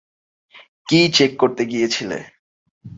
কী 0.87 0.99
check 1.15 1.31
করতে 1.41 1.63
গিয়েছিলে? 1.65 2.19